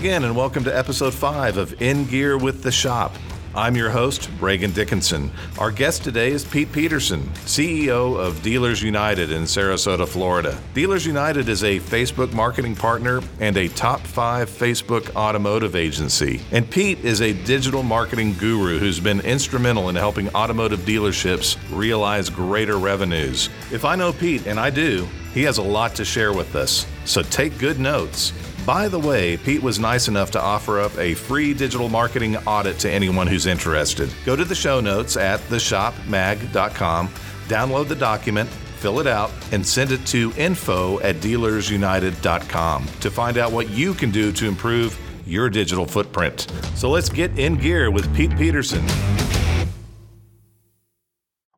[0.00, 3.14] again, and welcome to episode five of In Gear with the Shop.
[3.54, 5.30] I'm your host, Reagan Dickinson.
[5.58, 10.58] Our guest today is Pete Peterson, CEO of Dealers United in Sarasota, Florida.
[10.72, 16.40] Dealers United is a Facebook marketing partner and a top five Facebook automotive agency.
[16.50, 22.30] And Pete is a digital marketing guru who's been instrumental in helping automotive dealerships realize
[22.30, 23.50] greater revenues.
[23.70, 26.86] If I know Pete, and I do, he has a lot to share with us.
[27.04, 28.32] So take good notes.
[28.66, 32.78] By the way, Pete was nice enough to offer up a free digital marketing audit
[32.80, 34.12] to anyone who's interested.
[34.24, 37.08] Go to the show notes at theshopmag.com,
[37.48, 43.38] download the document, fill it out, and send it to info at dealersunited.com to find
[43.38, 46.46] out what you can do to improve your digital footprint.
[46.74, 48.84] So let's get in gear with Pete Peterson.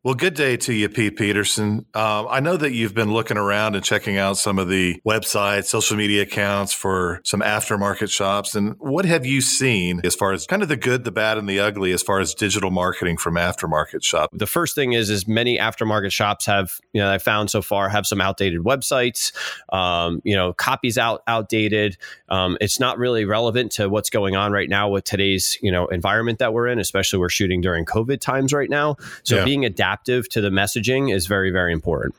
[0.04, 1.86] Well, good day to you, Pete Peterson.
[1.94, 5.66] Uh, I know that you've been looking around and checking out some of the websites,
[5.66, 8.56] social media accounts for some aftermarket shops.
[8.56, 11.48] And what have you seen as far as kind of the good, the bad, and
[11.48, 14.36] the ugly as far as digital marketing from aftermarket shops?
[14.36, 17.88] The first thing is, is many aftermarket shops have, you know, I found so far
[17.88, 19.30] have some outdated websites.
[19.72, 21.96] Um, you know, copies out outdated.
[22.28, 25.86] Um, it's not really relevant to what's going on right now with today's, you know,
[25.86, 26.80] environment that we're in.
[26.80, 28.96] Especially we're shooting during COVID times right now.
[29.22, 29.44] So yeah.
[29.44, 32.14] being adaptable to the messaging is very, very important.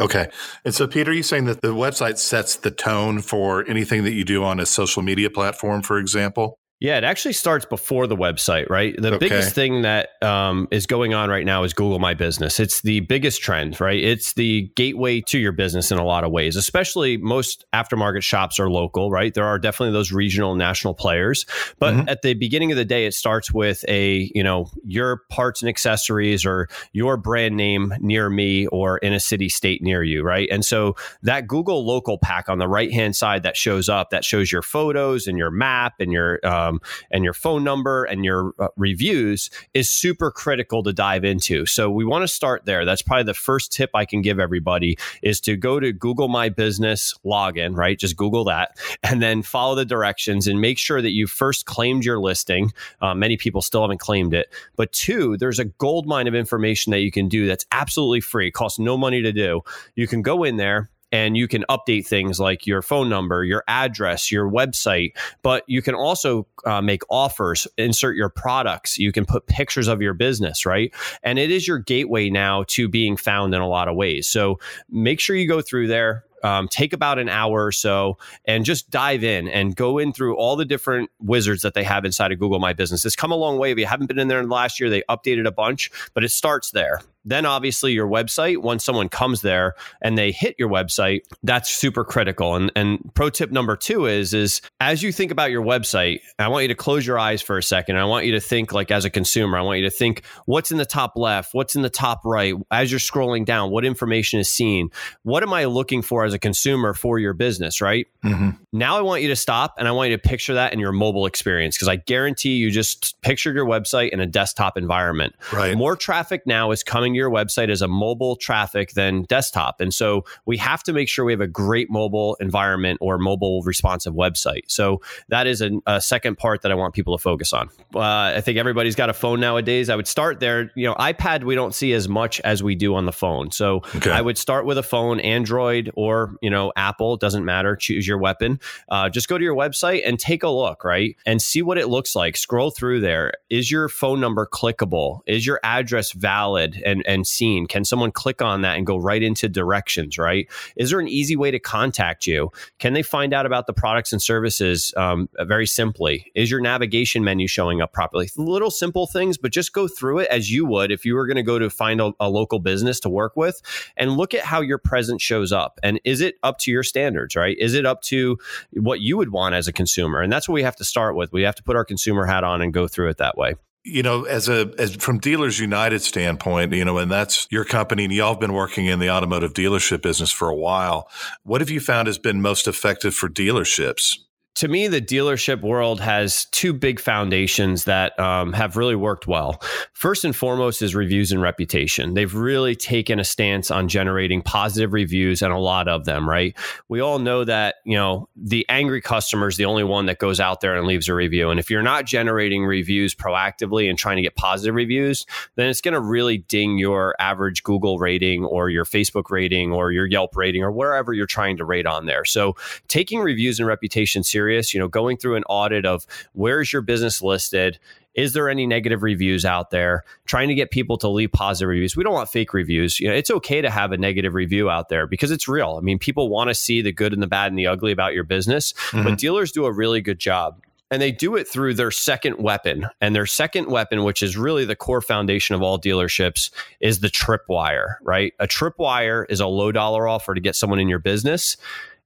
[0.00, 0.28] Okay.
[0.64, 4.12] And so, Peter, are you saying that the website sets the tone for anything that
[4.12, 6.58] you do on a social media platform, for example?
[6.80, 8.94] Yeah, it actually starts before the website, right?
[9.00, 9.28] The okay.
[9.28, 12.58] biggest thing that um, is going on right now is Google My Business.
[12.58, 14.02] It's the biggest trend, right?
[14.02, 18.58] It's the gateway to your business in a lot of ways, especially most aftermarket shops
[18.58, 19.32] are local, right?
[19.32, 21.46] There are definitely those regional national players.
[21.78, 22.08] But mm-hmm.
[22.08, 25.68] at the beginning of the day, it starts with a, you know, your parts and
[25.68, 30.48] accessories or your brand name near me or in a city state near you, right?
[30.50, 34.24] And so that Google local pack on the right hand side that shows up, that
[34.24, 36.80] shows your photos and your map and your, uh, um,
[37.10, 41.66] and your phone number and your uh, reviews is super critical to dive into.
[41.66, 42.84] So we want to start there.
[42.84, 46.48] That's probably the first tip I can give everybody is to go to Google My
[46.48, 47.98] Business login, right?
[47.98, 52.04] Just Google that and then follow the directions and make sure that you first claimed
[52.04, 52.72] your listing.
[53.00, 54.52] Uh, many people still haven't claimed it.
[54.76, 58.48] But two, there's a gold mine of information that you can do that's absolutely free.
[58.48, 59.60] It costs no money to do.
[59.94, 63.64] You can go in there and you can update things like your phone number, your
[63.68, 65.12] address, your website.
[65.42, 68.98] But you can also uh, make offers, insert your products.
[68.98, 70.92] You can put pictures of your business, right?
[71.22, 74.28] And it is your gateway now to being found in a lot of ways.
[74.28, 76.24] So make sure you go through there.
[76.42, 80.36] Um, take about an hour or so and just dive in and go in through
[80.36, 83.06] all the different wizards that they have inside of Google My Business.
[83.06, 83.70] It's come a long way.
[83.70, 86.22] If you haven't been in there in the last year, they updated a bunch, but
[86.22, 87.00] it starts there.
[87.24, 92.04] Then obviously your website, once someone comes there and they hit your website, that's super
[92.04, 92.54] critical.
[92.54, 96.48] And and pro tip number two is is as you think about your website, I
[96.48, 97.96] want you to close your eyes for a second.
[97.96, 100.70] I want you to think like as a consumer, I want you to think what's
[100.70, 104.40] in the top left, what's in the top right, as you're scrolling down, what information
[104.40, 104.90] is seen,
[105.22, 108.06] what am I looking for as a consumer for your business, right?
[108.24, 108.50] Mm-hmm.
[108.72, 110.92] Now I want you to stop and I want you to picture that in your
[110.92, 115.34] mobile experience because I guarantee you just pictured your website in a desktop environment.
[115.52, 115.76] Right.
[115.76, 119.80] More traffic now is coming your website as a mobile traffic than desktop.
[119.80, 123.62] And so we have to make sure we have a great mobile environment or mobile
[123.62, 124.62] responsive website.
[124.68, 127.68] So that is a, a second part that I want people to focus on.
[127.94, 128.00] Uh,
[128.36, 129.88] I think everybody's got a phone nowadays.
[129.88, 130.70] I would start there.
[130.74, 133.50] You know, iPad we don't see as much as we do on the phone.
[133.50, 134.10] So okay.
[134.10, 137.16] I would start with a phone, Android or you know Apple.
[137.16, 137.76] Doesn't matter.
[137.76, 138.60] Choose your weapon.
[138.88, 141.88] Uh, just go to your website and take a look, right, and see what it
[141.88, 142.36] looks like.
[142.36, 143.32] Scroll through there.
[143.50, 145.20] Is your phone number clickable?
[145.26, 146.82] Is your address valid?
[146.84, 147.66] And and seen?
[147.66, 150.48] Can someone click on that and go right into directions, right?
[150.76, 152.50] Is there an easy way to contact you?
[152.78, 156.30] Can they find out about the products and services um, very simply?
[156.34, 158.30] Is your navigation menu showing up properly?
[158.36, 161.36] Little simple things, but just go through it as you would if you were going
[161.36, 163.60] to go to find a, a local business to work with
[163.96, 165.78] and look at how your presence shows up.
[165.82, 167.56] And is it up to your standards, right?
[167.58, 168.38] Is it up to
[168.72, 170.20] what you would want as a consumer?
[170.20, 171.32] And that's what we have to start with.
[171.32, 173.54] We have to put our consumer hat on and go through it that way
[173.84, 178.04] you know, as a as from Dealers United standpoint, you know, and that's your company,
[178.04, 181.08] and y'all have been working in the automotive dealership business for a while.
[181.42, 184.18] What have you found has been most effective for dealerships?
[184.54, 189.60] To me, the dealership world has two big foundations that um, have really worked well.
[189.92, 192.14] First and foremost is reviews and reputation.
[192.14, 196.56] They've really taken a stance on generating positive reviews and a lot of them, right?
[196.88, 200.38] We all know that, you know, the angry customer is the only one that goes
[200.38, 201.50] out there and leaves a review.
[201.50, 205.26] And if you're not generating reviews proactively and trying to get positive reviews,
[205.56, 209.90] then it's going to really ding your average Google rating or your Facebook rating or
[209.90, 212.24] your Yelp rating or wherever you're trying to rate on there.
[212.24, 212.54] So
[212.86, 216.82] taking reviews and reputation seriously serious, you know, going through an audit of where's your
[216.82, 217.78] business listed,
[218.14, 220.04] is there any negative reviews out there?
[220.26, 221.96] Trying to get people to leave positive reviews.
[221.96, 223.00] We don't want fake reviews.
[223.00, 225.76] You know it's okay to have a negative review out there because it's real.
[225.78, 228.14] I mean people want to see the good and the bad and the ugly about
[228.14, 229.04] your business mm-hmm.
[229.04, 230.60] but dealers do a really good job.
[230.90, 232.86] And they do it through their second weapon.
[233.00, 237.08] And their second weapon which is really the core foundation of all dealerships is the
[237.08, 238.32] tripwire right?
[238.38, 241.56] A tripwire is a low dollar offer to get someone in your business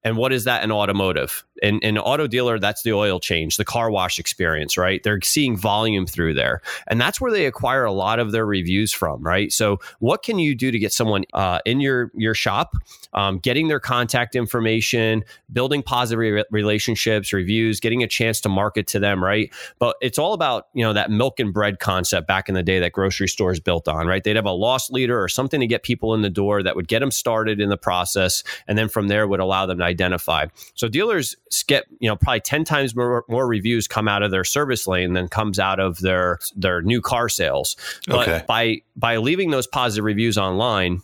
[0.05, 1.45] and what is that in automotive?
[1.61, 5.03] In an auto dealer, that's the oil change, the car wash experience, right?
[5.03, 6.63] They're seeing volume through there.
[6.87, 9.51] And that's where they acquire a lot of their reviews from, right?
[9.51, 12.75] So what can you do to get someone uh, in your, your shop,
[13.13, 18.87] um, getting their contact information, building positive re- relationships, reviews, getting a chance to market
[18.89, 19.53] to them, right?
[19.81, 22.79] But it's all about, you know, that milk and bread concept back in the day
[22.79, 24.23] that grocery stores built on, right?
[24.23, 26.87] They'd have a loss leader or something to get people in the door that would
[26.87, 28.45] get them started in the process.
[28.69, 30.47] And then from there would allow them to identify.
[30.75, 31.37] So dealers
[31.67, 35.15] get, you know, probably 10 times more, more reviews come out of their service lane
[35.15, 37.77] than comes out of their their new car sales.
[38.07, 38.45] But okay.
[38.47, 41.03] by by leaving those positive reviews online,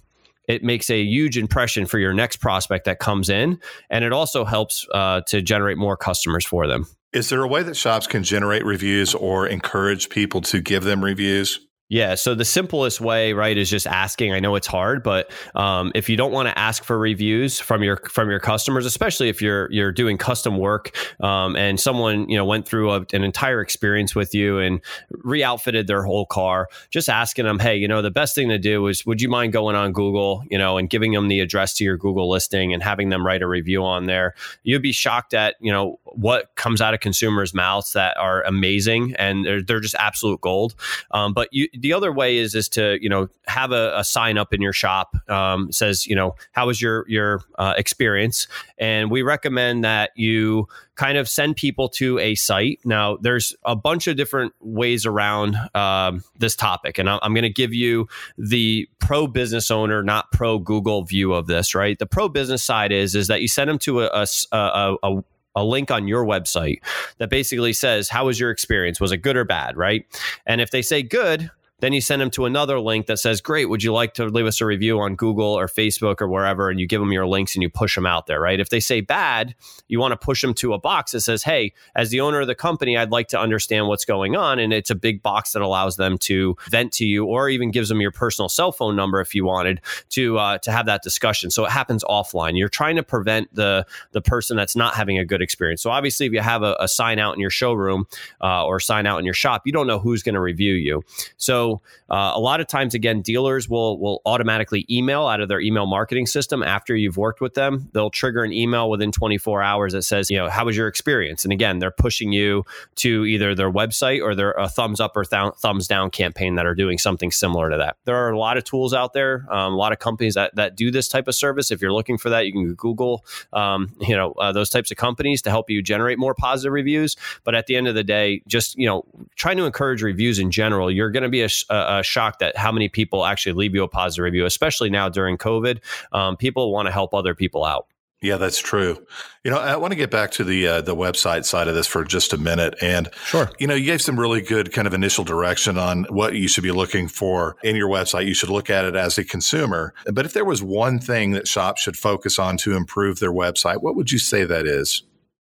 [0.48, 3.60] it makes a huge impression for your next prospect that comes in,
[3.90, 6.86] and it also helps uh, to generate more customers for them.
[7.12, 11.02] Is there a way that shops can generate reviews or encourage people to give them
[11.02, 11.60] reviews?
[11.90, 12.14] Yeah.
[12.14, 14.32] So the simplest way, right, is just asking.
[14.32, 17.82] I know it's hard, but um, if you don't want to ask for reviews from
[17.82, 22.38] your from your customers, especially if you're you're doing custom work um, and someone you
[22.38, 27.10] know went through a, an entire experience with you and re-outfitted their whole car, just
[27.10, 29.76] asking them, hey, you know, the best thing to do is, would you mind going
[29.76, 33.10] on Google, you know, and giving them the address to your Google listing and having
[33.10, 34.34] them write a review on there?
[34.62, 39.14] You'd be shocked at you know what comes out of consumers' mouths that are amazing
[39.18, 40.74] and they're, they're just absolute gold.
[41.10, 44.38] Um, but you the other way is is to you know have a, a sign
[44.38, 48.46] up in your shop um, says you know how was your your uh, experience,
[48.78, 52.80] and we recommend that you kind of send people to a site.
[52.84, 57.50] Now, there's a bunch of different ways around um, this topic, and I'm, going to
[57.50, 58.06] give you
[58.38, 61.74] the pro business owner, not pro Google view of this.
[61.74, 64.96] Right, the pro business side is is that you send them to a, a, a,
[65.02, 65.24] a
[65.56, 66.78] a link on your website
[67.18, 70.04] that basically says how was your experience was it good or bad right
[70.46, 71.50] and if they say good
[71.80, 74.46] then you send them to another link that says, Great, would you like to leave
[74.46, 76.70] us a review on Google or Facebook or wherever?
[76.70, 78.60] And you give them your links and you push them out there, right?
[78.60, 79.54] If they say bad,
[79.88, 82.46] you want to push them to a box that says, Hey, as the owner of
[82.46, 84.58] the company, I'd like to understand what's going on.
[84.58, 87.88] And it's a big box that allows them to vent to you or even gives
[87.88, 89.80] them your personal cell phone number if you wanted
[90.10, 91.50] to uh, to have that discussion.
[91.50, 92.56] So it happens offline.
[92.56, 95.82] You're trying to prevent the the person that's not having a good experience.
[95.82, 98.06] So obviously, if you have a, a sign out in your showroom
[98.40, 101.02] uh, or sign out in your shop, you don't know who's going to review you.
[101.36, 101.80] So so
[102.10, 105.86] uh, a lot of times, again, dealers will will automatically email out of their email
[105.86, 107.88] marketing system after you've worked with them.
[107.92, 111.44] They'll trigger an email within 24 hours that says, you know, how was your experience?
[111.44, 112.64] And again, they're pushing you
[112.96, 116.66] to either their website or their a thumbs up or th- thumbs down campaign that
[116.66, 117.96] are doing something similar to that.
[118.04, 120.76] There are a lot of tools out there, um, a lot of companies that that
[120.76, 121.70] do this type of service.
[121.70, 124.96] If you're looking for that, you can Google, um, you know, uh, those types of
[124.96, 127.16] companies to help you generate more positive reviews.
[127.44, 129.04] But at the end of the day, just you know,
[129.36, 130.90] trying to encourage reviews in general.
[130.90, 133.88] You're going to be a, a, shocked at how many people actually leave you a
[133.88, 135.80] positive review, especially now during COVID.
[136.12, 137.86] Um, people want to help other people out.
[138.24, 139.06] Yeah, that's true.
[139.44, 141.86] You know, I want to get back to the uh, the website side of this
[141.86, 142.74] for just a minute.
[142.80, 146.34] And sure, you know, you gave some really good kind of initial direction on what
[146.34, 148.26] you should be looking for in your website.
[148.26, 149.92] You should look at it as a consumer.
[150.10, 153.82] But if there was one thing that shops should focus on to improve their website,
[153.82, 155.02] what would you say that is?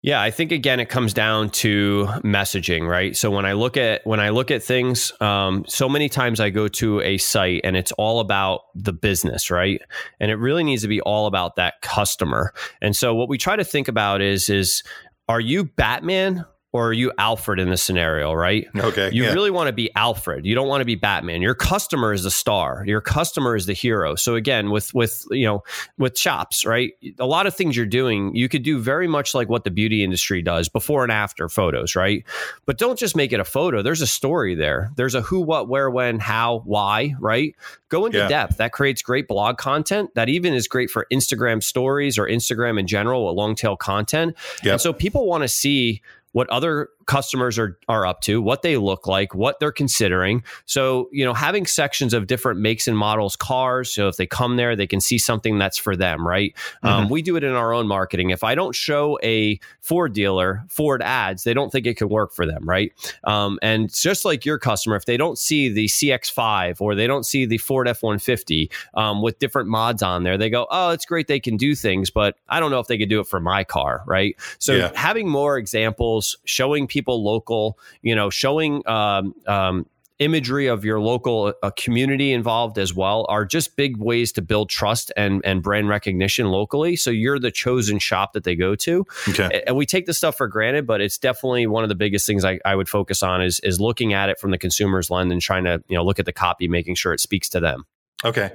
[0.06, 3.16] Yeah, I think again it comes down to messaging, right?
[3.16, 6.50] So when I look at when I look at things, um, so many times I
[6.50, 9.82] go to a site and it's all about the business, right?
[10.20, 12.54] And it really needs to be all about that customer.
[12.80, 14.84] And so what we try to think about is is
[15.28, 16.44] are you Batman
[16.76, 18.66] or are you Alfred in this scenario, right?
[18.76, 19.10] Okay.
[19.10, 19.32] You yeah.
[19.32, 20.44] really want to be Alfred.
[20.44, 21.40] You don't want to be Batman.
[21.40, 22.84] Your customer is the star.
[22.86, 24.14] Your customer is the hero.
[24.14, 25.62] So again, with with you know,
[25.96, 26.92] with shops, right?
[27.18, 30.04] A lot of things you're doing, you could do very much like what the beauty
[30.04, 32.24] industry does, before and after photos, right?
[32.66, 33.80] But don't just make it a photo.
[33.80, 34.90] There's a story there.
[34.96, 37.54] There's a who, what, where, when, how, why, right?
[37.88, 38.28] Go into yeah.
[38.28, 38.58] depth.
[38.58, 40.10] That creates great blog content.
[40.14, 44.36] That even is great for Instagram stories or Instagram in general with long tail content.
[44.62, 44.72] Yep.
[44.72, 46.02] And so people want to see
[46.36, 50.42] what other customers are are up to, what they look like, what they're considering.
[50.66, 54.56] So, you know, having sections of different makes and models cars, so if they come
[54.56, 56.54] there, they can see something that's for them, right?
[56.82, 57.02] Um, mm-hmm.
[57.04, 58.30] Um, we do it in our own marketing.
[58.30, 62.32] If I don't show a Ford dealer Ford ads, they don't think it can work
[62.32, 62.92] for them, right?
[63.24, 67.24] Um, and just like your customer, if they don't see the CX5 or they don't
[67.24, 71.28] see the Ford F150 um, with different mods on there, they go, "Oh, it's great
[71.28, 73.64] they can do things, but I don't know if they could do it for my
[73.64, 74.36] car," right?
[74.58, 74.90] So yeah.
[74.94, 79.86] having more examples, showing people local, you know, showing um, um,
[80.18, 84.70] imagery of your local uh, community involved as well are just big ways to build
[84.70, 86.96] trust and, and brand recognition locally.
[86.96, 89.04] So you're the chosen shop that they go to.
[89.28, 89.62] Okay.
[89.66, 92.44] And we take this stuff for granted, but it's definitely one of the biggest things
[92.44, 95.42] I, I would focus on is, is looking at it from the consumer's lens and
[95.42, 97.84] trying to, you know, look at the copy, making sure it speaks to them.
[98.24, 98.52] Okay.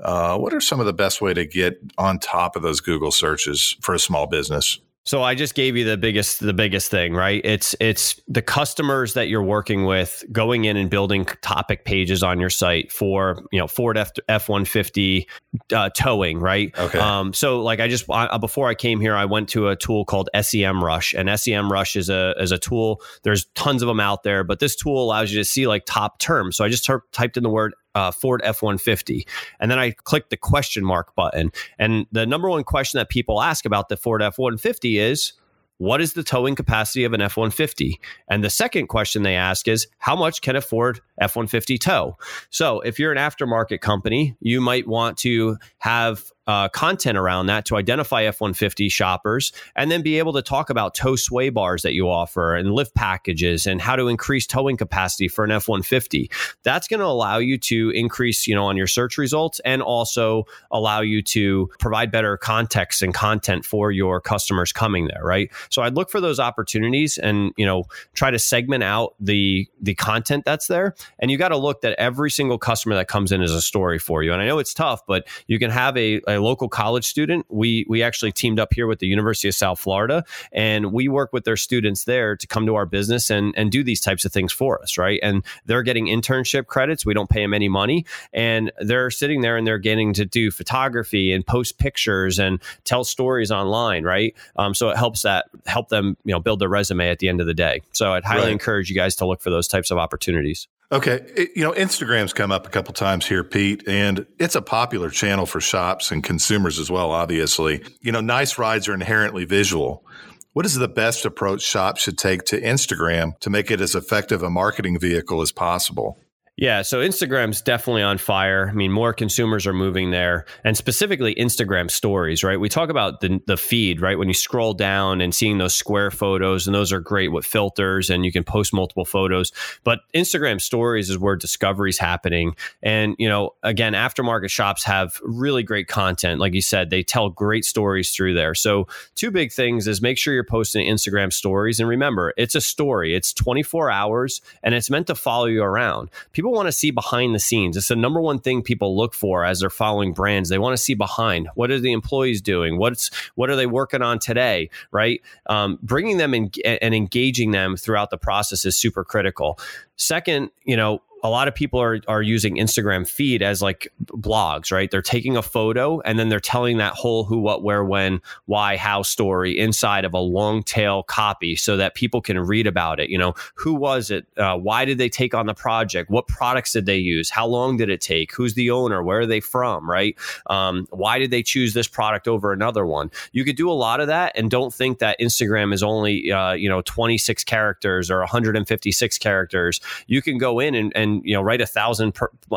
[0.00, 3.12] Uh, what are some of the best way to get on top of those Google
[3.12, 4.80] searches for a small business?
[5.06, 7.40] So I just gave you the biggest the biggest thing, right?
[7.44, 12.40] It's it's the customers that you're working with going in and building topic pages on
[12.40, 15.28] your site for you know Ford F one fifty
[15.72, 16.76] uh, towing, right?
[16.76, 16.98] Okay.
[16.98, 20.04] Um, so like I just I, before I came here, I went to a tool
[20.04, 23.00] called SEMrush, and SEMrush is a is a tool.
[23.22, 26.18] There's tons of them out there, but this tool allows you to see like top
[26.18, 26.56] terms.
[26.56, 29.26] So I just t- typed in the word uh, Ford F 150.
[29.58, 31.50] And then I clicked the question mark button.
[31.78, 35.32] And the number one question that people ask about the Ford F 150 is,
[35.78, 37.98] what is the towing capacity of an F 150?
[38.28, 42.16] And the second question they ask is, how much can a Ford F 150 tow?
[42.50, 47.64] So if you're an aftermarket company, you might want to have uh, content around that
[47.66, 51.82] to identify F 150 shoppers and then be able to talk about tow sway bars
[51.82, 55.68] that you offer and lift packages and how to increase towing capacity for an F
[55.68, 56.30] 150.
[56.62, 60.44] That's going to allow you to increase, you know, on your search results and also
[60.70, 65.50] allow you to provide better context and content for your customers coming there, right?
[65.70, 67.84] So I'd look for those opportunities and, you know,
[68.14, 70.94] try to segment out the the content that's there.
[71.18, 73.98] And you got to look that every single customer that comes in is a story
[73.98, 74.32] for you.
[74.32, 77.46] And I know it's tough, but you can have a, a a local college student.
[77.48, 81.32] We we actually teamed up here with the University of South Florida, and we work
[81.32, 84.32] with their students there to come to our business and and do these types of
[84.32, 85.18] things for us, right?
[85.22, 87.04] And they're getting internship credits.
[87.04, 90.50] We don't pay them any money, and they're sitting there and they're getting to do
[90.50, 94.34] photography and post pictures and tell stories online, right?
[94.56, 97.40] Um, so it helps that help them you know build their resume at the end
[97.40, 97.82] of the day.
[97.92, 98.52] So I'd highly right.
[98.52, 100.68] encourage you guys to look for those types of opportunities.
[100.92, 101.20] Okay.
[101.36, 105.10] It, you know, Instagram's come up a couple times here, Pete, and it's a popular
[105.10, 107.82] channel for shops and consumers as well, obviously.
[108.00, 110.04] You know, nice rides are inherently visual.
[110.52, 114.42] What is the best approach shops should take to Instagram to make it as effective
[114.42, 116.18] a marketing vehicle as possible?
[116.58, 118.70] Yeah, so Instagram's definitely on fire.
[118.70, 122.58] I mean, more consumers are moving there, and specifically Instagram stories, right?
[122.58, 124.18] We talk about the the feed, right?
[124.18, 128.08] When you scroll down and seeing those square photos, and those are great with filters,
[128.08, 129.52] and you can post multiple photos.
[129.84, 135.62] But Instagram stories is where discovery's happening, and you know, again, aftermarket shops have really
[135.62, 136.40] great content.
[136.40, 138.54] Like you said, they tell great stories through there.
[138.54, 142.62] So, two big things is make sure you're posting Instagram stories, and remember, it's a
[142.62, 143.14] story.
[143.14, 146.08] It's 24 hours, and it's meant to follow you around.
[146.32, 147.76] People people want to see behind the scenes.
[147.76, 150.48] It's the number one thing people look for as they're following brands.
[150.48, 154.00] They want to see behind what are the employees doing, what's what are they working
[154.00, 155.20] on today, right?
[155.46, 159.58] Um, bringing them in and engaging them throughout the process is super critical.
[159.96, 164.70] Second, you know, a lot of people are are using Instagram feed as like blogs,
[164.70, 164.90] right?
[164.90, 168.76] They're taking a photo and then they're telling that whole who, what, where, when, why,
[168.76, 173.10] how story inside of a long tail copy so that people can read about it.
[173.10, 174.26] You know, who was it?
[174.36, 176.10] Uh, why did they take on the project?
[176.10, 177.30] What products did they use?
[177.30, 178.32] How long did it take?
[178.34, 179.02] Who's the owner?
[179.02, 179.88] Where are they from?
[179.88, 180.16] Right?
[180.48, 183.10] Um, why did they choose this product over another one?
[183.32, 186.52] You could do a lot of that, and don't think that Instagram is only uh,
[186.52, 189.80] you know 26 characters or 156 characters.
[190.06, 192.54] You can go in and, and you know write a thousand per, uh,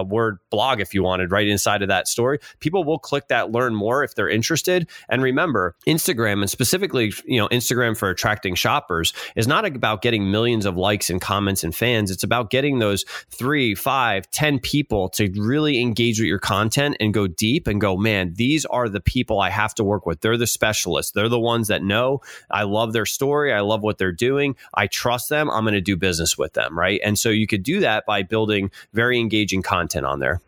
[0.00, 2.38] uh, word blog if you wanted right inside of that story.
[2.60, 4.88] People will click that learn more if they're interested.
[5.08, 10.30] And remember instagram and specifically you know instagram for attracting shoppers is not about getting
[10.30, 12.10] millions of likes and comments and fans.
[12.10, 17.14] It's about getting those three five ten people to really engage with your content and
[17.14, 20.20] go deep and go man these are the people i have to work with.
[20.20, 21.12] They're the specialists.
[21.12, 22.20] They're the ones that know.
[22.50, 23.52] I love their story.
[23.52, 24.56] I love what they're doing.
[24.74, 25.50] I trust them.
[25.50, 27.00] I'm going to do business with them right?
[27.04, 30.40] And so you could do that that by building very engaging content on there.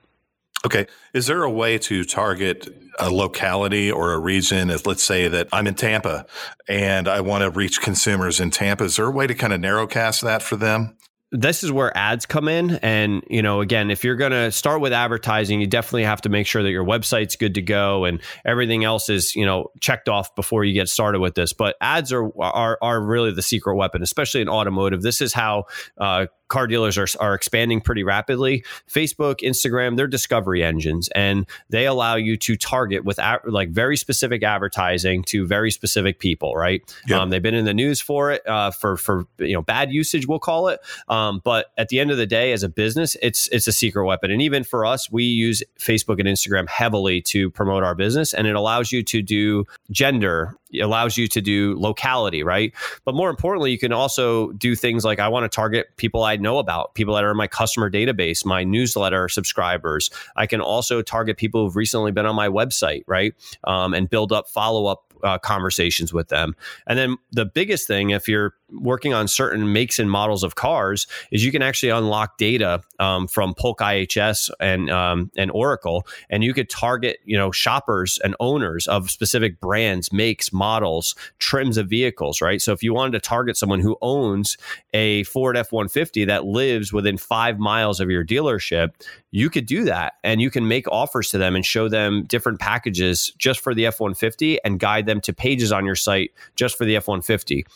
[0.65, 0.87] Okay.
[1.13, 4.71] Is there a way to target a locality or a region?
[4.71, 6.27] As let's say that I'm in Tampa
[6.69, 8.85] and I want to reach consumers in Tampa.
[8.85, 10.97] Is there a way to kind of narrowcast that for them?
[11.35, 12.77] this is where ads come in.
[12.77, 16.29] And, you know, again, if you're going to start with advertising, you definitely have to
[16.29, 20.09] make sure that your website's good to go and everything else is, you know, checked
[20.09, 21.53] off before you get started with this.
[21.53, 25.03] But ads are, are, are really the secret weapon, especially in automotive.
[25.03, 25.65] This is how,
[25.99, 28.65] uh, car dealers are, are expanding pretty rapidly.
[28.89, 34.43] Facebook, Instagram, they're discovery engines and they allow you to target with like very specific
[34.43, 36.83] advertising to very specific people, right?
[37.09, 37.21] Yep.
[37.21, 40.27] Um, they've been in the news for it, uh, for, for, you know, bad usage,
[40.27, 40.81] we'll call it.
[41.09, 44.05] Um, but at the end of the day, as a business, it's, it's a secret
[44.05, 44.31] weapon.
[44.31, 48.47] And even for us, we use Facebook and Instagram heavily to promote our business and
[48.47, 52.73] it allows you to do gender allows you to do locality, right?
[53.05, 56.37] But more importantly, you can also do things like I want to target people I
[56.37, 60.11] know about, people that are in my customer database, my newsletter subscribers.
[60.37, 63.35] I can also target people who've recently been on my website, right?
[63.65, 66.55] Um, and build up follow up uh, conversations with them.
[66.87, 71.07] And then the biggest thing, if you're working on certain makes and models of cars,
[71.31, 76.45] is you can actually unlock data um, from Polk IHS and um, and Oracle, and
[76.45, 81.89] you could target you know shoppers and owners of specific brands, makes, models, trims of
[81.89, 82.61] vehicles, right?
[82.61, 84.57] So if you wanted to target someone who owns
[84.93, 88.91] a Ford F one fifty that lives within five miles of your dealership,
[89.31, 92.61] you could do that and you can make offers to them and show them different
[92.61, 96.79] packages just for the F 150 and guide them to pages on your site just
[96.79, 97.67] for the F 150.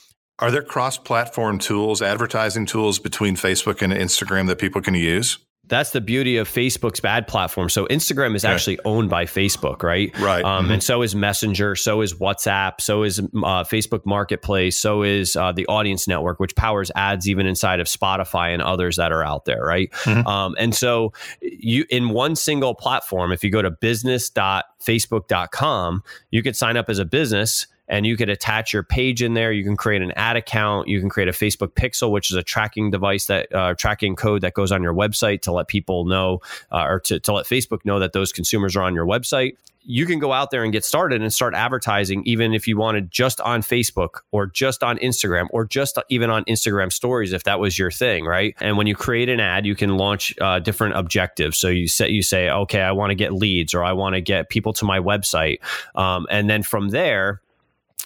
[0.40, 5.38] Are there cross platform tools, advertising tools between Facebook and Instagram that people can use?
[5.68, 7.68] that's the beauty of Facebook's bad platform.
[7.68, 10.16] So Instagram is actually owned by Facebook, right?
[10.18, 10.42] Right.
[10.44, 10.72] Um, mm-hmm.
[10.72, 15.52] And so is Messenger, so is WhatsApp, so is uh, Facebook Marketplace, so is uh,
[15.52, 19.44] the Audience Network, which powers ads even inside of Spotify and others that are out
[19.44, 19.90] there, right?
[19.90, 20.26] Mm-hmm.
[20.26, 26.56] Um, and so you in one single platform, if you go to business.facebook.com, you could
[26.56, 29.52] sign up as a business and you could attach your page in there.
[29.52, 30.88] You can create an ad account.
[30.88, 34.42] You can create a Facebook Pixel, which is a tracking device that uh, tracking code
[34.42, 36.40] that goes on your website to let people know
[36.70, 39.56] uh, or to, to let Facebook know that those consumers are on your website
[39.90, 43.10] you can go out there and get started and start advertising, even if you wanted
[43.10, 47.58] just on Facebook or just on Instagram or just even on Instagram stories, if that
[47.58, 48.54] was your thing, right?
[48.60, 51.56] And when you create an ad, you can launch uh, different objectives.
[51.56, 54.20] So you set, you say, okay, I want to get leads or I want to
[54.20, 55.60] get people to my website,
[55.94, 57.40] um, and then from there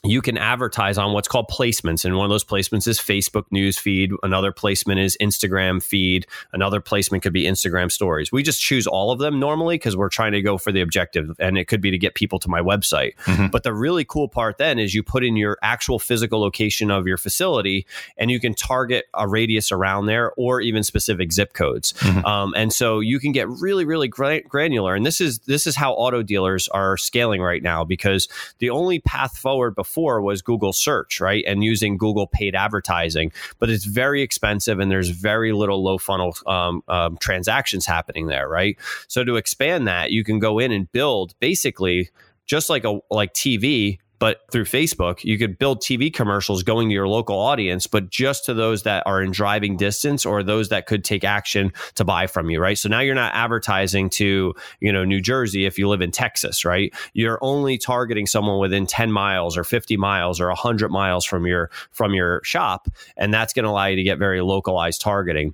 [0.05, 2.05] you can advertise on what's called placements.
[2.05, 4.11] And one of those placements is Facebook news feed.
[4.25, 6.27] Another placement is Instagram feed.
[6.53, 8.33] Another placement could be Instagram stories.
[8.33, 11.37] We just choose all of them normally because we're trying to go for the objective.
[11.39, 13.15] And it could be to get people to my website.
[13.27, 13.47] Mm-hmm.
[13.49, 17.07] But the really cool part then is you put in your actual physical location of
[17.07, 21.93] your facility and you can target a radius around there or even specific zip codes.
[21.93, 22.27] Mm-hmm.
[22.27, 24.97] Um, and so you can get really, really gra- granular.
[24.97, 28.27] And this is this is how auto dealers are scaling right now because
[28.59, 31.43] the only path forward before was Google search, right?
[31.45, 36.37] And using Google paid advertising, but it's very expensive and there's very little low funnel
[36.47, 38.79] um, um, transactions happening there, right?
[39.09, 42.11] So to expand that, you can go in and build basically
[42.47, 46.93] just like a like TV but through Facebook, you could build TV commercials going to
[46.93, 50.87] your local audience, but just to those that are in driving distance or those that
[50.87, 52.79] could take action to buy from you, right?
[52.79, 56.65] So now you're not advertising to, you know, New Jersey if you live in Texas,
[56.65, 56.95] right?
[57.15, 61.69] You're only targeting someone within 10 miles or 50 miles or 100 miles from your
[61.91, 65.53] from your shop, and that's going to allow you to get very localized targeting.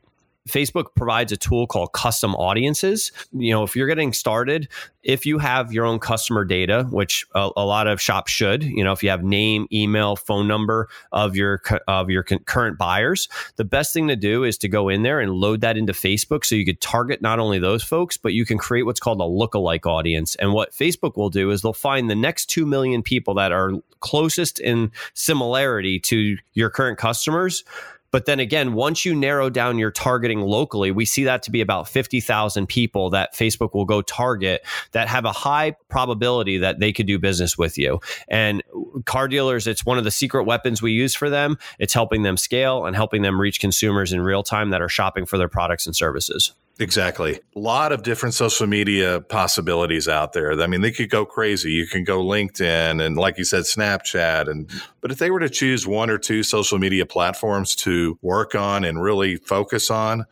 [0.48, 3.12] Facebook provides a tool called custom audiences.
[3.32, 4.68] You know, if you're getting started,
[5.02, 8.84] if you have your own customer data, which a, a, lot of shops should, you
[8.84, 13.64] know, if you have name, email, phone number of your of your current buyers, the
[13.64, 16.54] best thing to do is to go in there and load that into Facebook so
[16.54, 19.86] you could target not only those folks, but you can create what's called a lookalike
[19.86, 20.34] audience.
[20.36, 23.72] And what Facebook will do is they'll find the next 2 million people that are
[24.00, 27.64] closest in similarity to your current customers
[28.10, 31.60] but then again, once you narrow down your targeting locally, we see that to be
[31.60, 36.92] about 50,000 people that Facebook will go target that have a high probability that they
[36.92, 38.00] could do business with you.
[38.28, 38.62] And
[39.04, 41.58] car dealers, it's one of the secret weapons we use for them.
[41.78, 45.26] It's helping them scale and helping them reach consumers in real time that are shopping
[45.26, 46.52] for their products and services.
[46.80, 47.40] Exactly.
[47.56, 50.60] A lot of different social media possibilities out there.
[50.60, 51.72] I mean, they could go crazy.
[51.72, 55.48] You can go LinkedIn and like you said Snapchat and but if they were to
[55.48, 60.26] choose one or two social media platforms to work on and really focus on,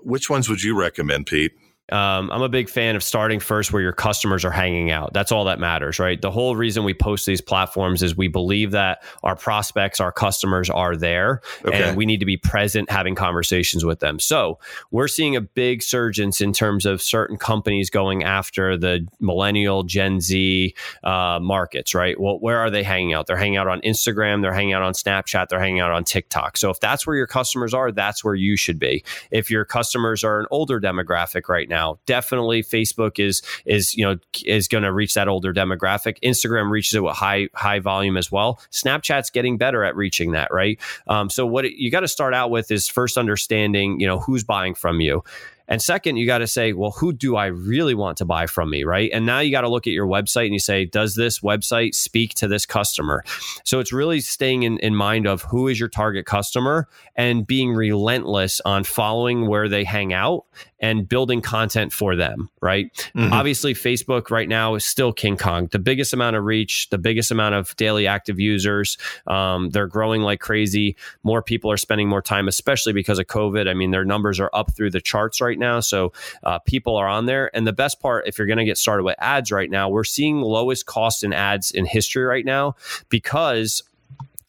[0.00, 1.52] which ones would you recommend, Pete?
[1.92, 5.12] Um, I'm a big fan of starting first where your customers are hanging out.
[5.12, 6.20] That's all that matters, right?
[6.20, 10.68] The whole reason we post these platforms is we believe that our prospects, our customers
[10.68, 11.84] are there, okay.
[11.84, 14.18] and we need to be present having conversations with them.
[14.18, 14.58] So
[14.90, 20.20] we're seeing a big surge in terms of certain companies going after the millennial, Gen
[20.20, 22.18] Z uh, markets, right?
[22.18, 23.28] Well, where are they hanging out?
[23.28, 26.56] They're hanging out on Instagram, they're hanging out on Snapchat, they're hanging out on TikTok.
[26.56, 29.04] So if that's where your customers are, that's where you should be.
[29.30, 31.75] If your customers are an older demographic right now,
[32.06, 36.18] definitely Facebook is is you know is going to reach that older demographic.
[36.22, 38.60] Instagram reaches it with high high volume as well.
[38.70, 40.78] Snapchat's getting better at reaching that, right?
[41.06, 44.44] Um, so what you got to start out with is first understanding you know who's
[44.44, 45.22] buying from you
[45.68, 48.70] and second, you got to say, well, who do I really want to buy from
[48.70, 48.84] me?
[48.84, 49.10] Right.
[49.12, 51.94] And now you got to look at your website and you say, does this website
[51.94, 53.24] speak to this customer?
[53.64, 57.72] So it's really staying in, in mind of who is your target customer and being
[57.72, 60.44] relentless on following where they hang out
[60.78, 62.92] and building content for them, right?
[63.14, 63.32] Mm-hmm.
[63.32, 67.30] Obviously, Facebook right now is still King Kong, the biggest amount of reach, the biggest
[67.30, 68.98] amount of daily active users.
[69.26, 70.96] Um, they're growing like crazy.
[71.22, 73.68] More people are spending more time, especially because of COVID.
[73.68, 75.80] I mean, their numbers are up through the charts right now.
[75.80, 77.54] So uh, people are on there.
[77.54, 80.04] And the best part, if you're going to get started with ads right now, we're
[80.04, 82.76] seeing lowest cost in ads in history right now
[83.08, 83.82] because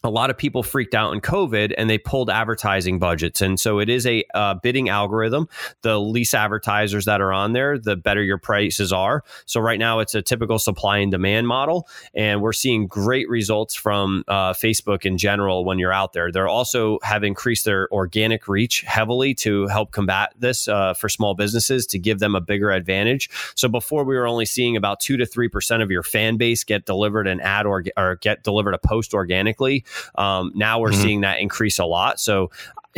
[0.03, 3.41] a lot of people freaked out in COVID and they pulled advertising budgets.
[3.41, 5.49] And so it is a uh, bidding algorithm.
[5.81, 9.23] The least advertisers that are on there, the better your prices are.
[9.47, 11.87] So right now it's a typical supply and demand model.
[12.13, 16.31] And we're seeing great results from uh, Facebook in general when you're out there.
[16.31, 21.33] They're also have increased their organic reach heavily to help combat this uh, for small
[21.33, 23.31] businesses to give them a bigger advantage.
[23.55, 26.85] So before we were only seeing about two to 3% of your fan base get
[26.85, 29.83] delivered an ad or, or get delivered a post organically.
[30.15, 31.01] Um, now we're mm-hmm.
[31.01, 32.19] seeing that increase a lot.
[32.19, 32.51] So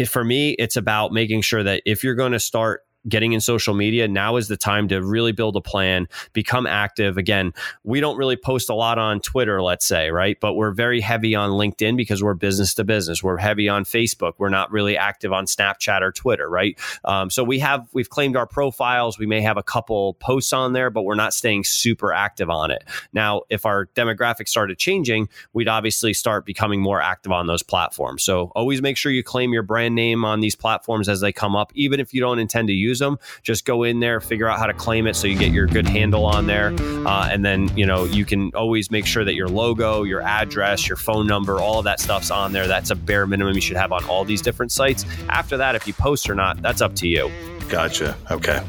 [0.08, 3.74] for me, it's about making sure that if you're going to start getting in social
[3.74, 7.18] media, now is the time to really build a plan, become active.
[7.18, 10.38] Again, we don't really post a lot on Twitter, let's say, right?
[10.40, 13.24] But we're very heavy on LinkedIn because we're business to business.
[13.24, 14.34] We're heavy on Facebook.
[14.38, 16.78] We're not really active on Snapchat or Twitter, right?
[17.06, 19.18] Um, so we have we've claimed our profiles.
[19.18, 22.72] We may have a couple posts on there, but we're not staying super active on
[22.72, 22.84] it.
[23.14, 28.24] Now, if our demographics started changing, we'd obviously start becoming more active on those platforms.
[28.24, 31.56] So always make sure you claim your brand name on these platforms as they come
[31.56, 34.50] up, even if you don't intend to use use them, just go in there, figure
[34.50, 36.74] out how to claim it so you get your good handle on there.
[37.08, 40.88] Uh, and then, you know, you can always make sure that your logo, your address,
[40.88, 42.68] your phone number, all of that stuff's on there.
[42.68, 45.06] That's a bare minimum you should have on all these different sites.
[45.30, 47.32] After that, if you post or not, that's up to you.
[47.70, 48.18] Gotcha.
[48.32, 48.64] Okay.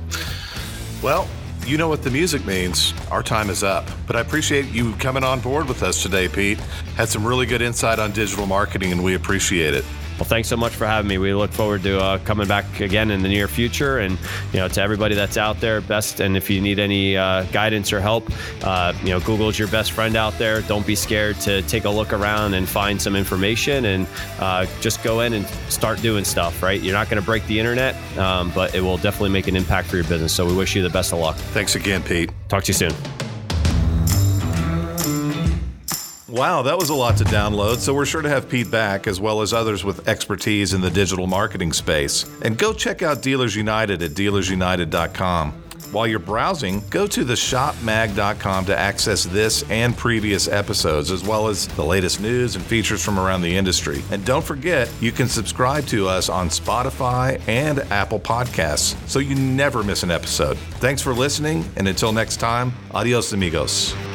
[1.03, 1.27] Well,
[1.67, 2.93] you know what the music means.
[3.11, 3.89] Our time is up.
[4.07, 6.59] But I appreciate you coming on board with us today, Pete.
[6.97, 9.85] Had some really good insight on digital marketing, and we appreciate it.
[10.21, 11.17] Well, thanks so much for having me.
[11.17, 14.01] We look forward to uh, coming back again in the near future.
[14.01, 14.19] And
[14.53, 16.21] you know, to everybody that's out there, best.
[16.21, 18.31] And if you need any uh, guidance or help,
[18.63, 20.61] uh, you know, Google is your best friend out there.
[20.61, 24.07] Don't be scared to take a look around and find some information, and
[24.41, 26.63] uh, just go in and start doing stuff.
[26.63, 26.83] Right?
[26.83, 29.89] You're not going to break the internet, um, but it will definitely make an impact
[29.89, 30.35] for your business.
[30.35, 31.37] So we wish you the best of luck.
[31.37, 32.31] Thanks again, Pete.
[32.51, 33.20] Talk to you soon.
[36.31, 39.21] Wow, that was a lot to download, so we're sure to have Pete back, as
[39.21, 42.25] well as others with expertise in the digital marketing space.
[42.43, 45.53] And go check out Dealers United at dealersunited.com.
[45.91, 51.67] While you're browsing, go to theshopmag.com to access this and previous episodes, as well as
[51.67, 54.01] the latest news and features from around the industry.
[54.13, 59.35] And don't forget, you can subscribe to us on Spotify and Apple Podcasts so you
[59.35, 60.57] never miss an episode.
[60.79, 64.10] Thanks for listening, and until next time, adios, amigos.